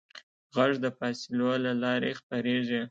[0.55, 2.79] غږ د فاصلو له لارې خپرېږي.